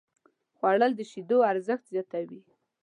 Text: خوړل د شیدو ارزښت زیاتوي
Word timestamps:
خوړل 0.57 0.91
د 0.95 1.01
شیدو 1.11 1.37
ارزښت 1.51 1.85
زیاتوي 1.93 2.39